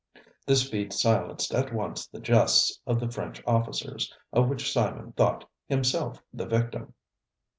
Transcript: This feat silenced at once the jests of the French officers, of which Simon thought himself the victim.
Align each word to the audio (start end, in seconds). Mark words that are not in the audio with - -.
This 0.47 0.67
feat 0.67 0.93
silenced 0.93 1.53
at 1.53 1.71
once 1.71 2.07
the 2.07 2.19
jests 2.19 2.79
of 2.87 2.99
the 2.99 3.07
French 3.11 3.43
officers, 3.45 4.11
of 4.33 4.49
which 4.49 4.73
Simon 4.73 5.11
thought 5.11 5.47
himself 5.67 6.19
the 6.33 6.47
victim. 6.47 6.95